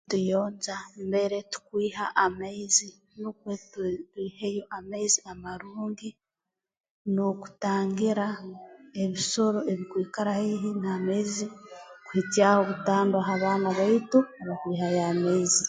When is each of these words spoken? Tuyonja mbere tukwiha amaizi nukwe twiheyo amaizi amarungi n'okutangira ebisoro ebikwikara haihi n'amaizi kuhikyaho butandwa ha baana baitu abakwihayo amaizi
Tuyonja 0.09 0.77
mbere 1.07 1.37
tukwiha 1.51 2.05
amaizi 2.25 2.89
nukwe 3.19 3.53
twiheyo 4.09 4.63
amaizi 4.77 5.19
amarungi 5.31 6.09
n'okutangira 7.13 8.27
ebisoro 9.03 9.59
ebikwikara 9.71 10.31
haihi 10.39 10.69
n'amaizi 10.81 11.45
kuhikyaho 12.05 12.59
butandwa 12.69 13.19
ha 13.27 13.35
baana 13.43 13.69
baitu 13.77 14.19
abakwihayo 14.41 15.01
amaizi 15.11 15.59